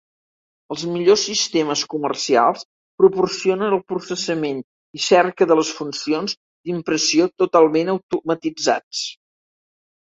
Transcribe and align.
Els 0.75 0.83
millors 0.93 1.25
sistemes 1.29 1.83
comercials 1.91 2.65
proporcionen 3.03 3.77
el 3.79 3.83
processament 3.93 4.65
i 5.01 5.05
cerca 5.11 5.51
de 5.53 5.61
les 5.61 5.71
funcions 5.83 6.37
d'impressió 6.41 7.31
totalment 7.45 7.97
automatitzats. 7.99 9.07